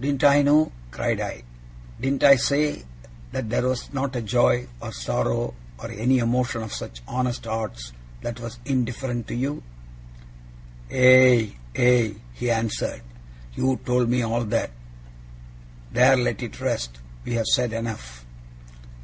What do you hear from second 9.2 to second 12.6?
to you?' 'Aye, aye,' he